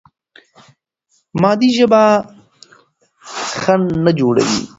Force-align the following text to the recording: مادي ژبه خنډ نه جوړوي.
مادي 1.41 1.69
ژبه 1.77 2.01
خنډ 3.61 3.85
نه 4.05 4.11
جوړوي. 4.19 4.59